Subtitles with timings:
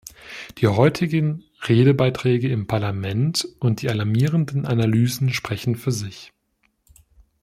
[0.57, 6.33] Die heutigen Redebeiträge im Parlament und die alarmierenden Analysen sprechen für sich.